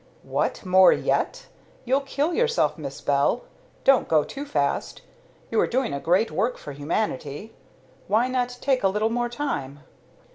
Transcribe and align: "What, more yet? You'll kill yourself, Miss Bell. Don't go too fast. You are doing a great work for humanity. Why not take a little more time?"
"What, 0.23 0.65
more 0.65 0.91
yet? 0.91 1.45
You'll 1.85 2.01
kill 2.01 2.33
yourself, 2.33 2.75
Miss 2.75 2.99
Bell. 3.01 3.43
Don't 3.83 4.07
go 4.07 4.23
too 4.23 4.47
fast. 4.47 5.03
You 5.51 5.59
are 5.59 5.67
doing 5.67 5.93
a 5.93 5.99
great 5.99 6.31
work 6.31 6.57
for 6.57 6.71
humanity. 6.71 7.53
Why 8.07 8.27
not 8.27 8.57
take 8.61 8.81
a 8.81 8.87
little 8.87 9.11
more 9.11 9.29
time?" 9.29 9.81